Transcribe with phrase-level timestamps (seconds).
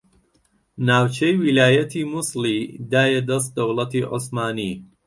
[0.87, 2.57] ناوچەی ویلایەتی موسڵی
[2.91, 4.73] دایە دەست دەوڵەتی عوسمانی